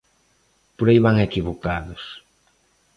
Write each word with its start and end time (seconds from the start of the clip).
Por 0.77 0.87
aí 0.87 0.99
van 1.05 1.17
equivocados. 1.27 2.03